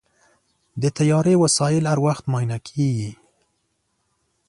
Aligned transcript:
د 0.81 0.83
طیارې 0.97 1.35
وسایل 1.43 1.83
هر 1.91 1.99
وخت 2.05 2.23
معاینه 2.31 2.57
کېږي. 2.67 3.11